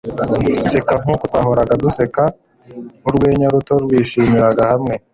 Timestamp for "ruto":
3.53-3.73